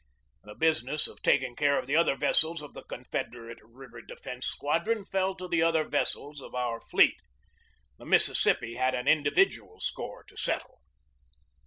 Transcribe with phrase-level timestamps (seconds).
[0.43, 5.05] The business of taking care of the other vessels of the Confederate River Defence Squadron
[5.05, 7.17] fell to the other vessels of our fleet.
[7.99, 10.79] The Mississippi had an individual score to settle.